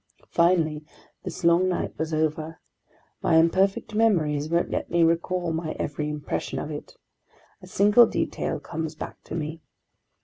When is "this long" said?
1.21-1.69